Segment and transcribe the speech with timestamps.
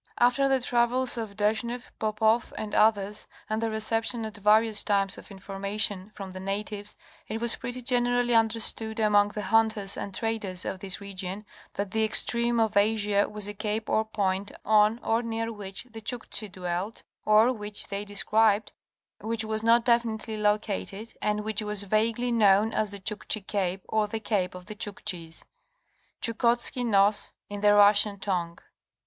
[0.17, 5.15] After the travels of Desh neff, Popoff and others and the reception at various times
[5.19, 6.95] of informa tion from the natives,
[7.27, 11.45] it was pretty generally understood among the hunters and traders of this region
[11.75, 16.01] that the extreme of Asia was a cape or point on or near which the
[16.01, 18.71] Chukchi dwelt, or which they described,
[19.19, 24.07] which was not definitely located, and which was vaguely known as the Chukchi Cape or
[24.07, 25.43] the Cape of the Chukchis,
[26.23, 28.57] Chukotski Noss in the Russian tongue.